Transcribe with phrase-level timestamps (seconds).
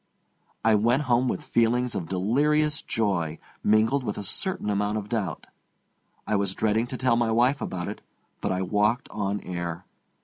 [0.65, 5.45] I went home with feelings of delirious joy, mingled with a certain amount of doubt.
[6.25, 8.01] I was dreading to tell my wife about it.
[8.41, 9.85] But I walked on air.